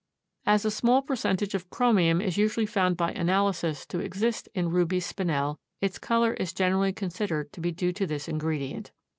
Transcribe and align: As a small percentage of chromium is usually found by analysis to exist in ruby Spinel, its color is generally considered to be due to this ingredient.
As 0.47 0.65
a 0.65 0.71
small 0.71 1.03
percentage 1.03 1.53
of 1.53 1.69
chromium 1.69 2.21
is 2.21 2.35
usually 2.35 2.65
found 2.65 2.97
by 2.97 3.11
analysis 3.11 3.85
to 3.85 3.99
exist 3.99 4.49
in 4.55 4.71
ruby 4.71 4.99
Spinel, 4.99 5.59
its 5.79 5.99
color 5.99 6.33
is 6.33 6.53
generally 6.53 6.91
considered 6.91 7.53
to 7.53 7.61
be 7.61 7.69
due 7.71 7.93
to 7.93 8.07
this 8.07 8.27
ingredient. 8.27 8.89